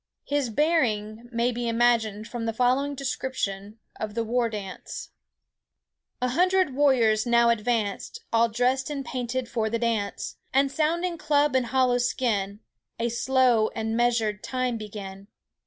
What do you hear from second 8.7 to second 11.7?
and painted for the dance; And sounding club and